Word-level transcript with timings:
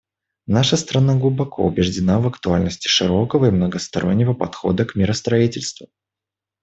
Наша 0.47 0.77
страна 0.77 1.13
глубоко 1.15 1.67
убеждена 1.67 2.19
в 2.19 2.25
актуальности 2.25 2.87
широкого 2.87 3.45
и 3.45 3.51
многостороннего 3.51 4.33
подхода 4.33 4.83
к 4.83 4.95
миростроительству. 4.95 5.89